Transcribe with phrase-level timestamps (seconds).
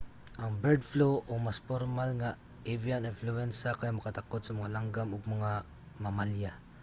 [0.41, 2.31] ang bird flu o mas pormal nga
[2.73, 5.51] avian influenza kay makatakod sa mga langgam ug mga
[6.03, 6.51] mamalya